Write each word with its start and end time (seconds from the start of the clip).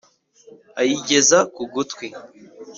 ayigeza 0.79 1.37
ku 1.53 1.63
gutwi 1.73 2.07